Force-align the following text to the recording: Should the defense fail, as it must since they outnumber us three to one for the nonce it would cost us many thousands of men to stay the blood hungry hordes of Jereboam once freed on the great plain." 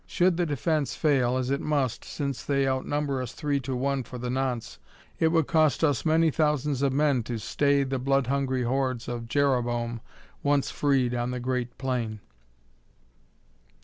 Should 0.07 0.35
the 0.35 0.47
defense 0.47 0.95
fail, 0.95 1.37
as 1.37 1.51
it 1.51 1.61
must 1.61 2.03
since 2.03 2.43
they 2.43 2.67
outnumber 2.67 3.21
us 3.21 3.33
three 3.33 3.59
to 3.59 3.75
one 3.75 4.01
for 4.01 4.17
the 4.17 4.31
nonce 4.31 4.79
it 5.19 5.27
would 5.27 5.45
cost 5.45 5.83
us 5.83 6.07
many 6.07 6.31
thousands 6.31 6.81
of 6.81 6.91
men 6.91 7.21
to 7.21 7.37
stay 7.37 7.83
the 7.83 7.99
blood 7.99 8.25
hungry 8.25 8.63
hordes 8.63 9.07
of 9.07 9.27
Jereboam 9.27 10.01
once 10.41 10.71
freed 10.71 11.13
on 11.13 11.29
the 11.29 11.39
great 11.39 11.77
plain." 11.77 12.19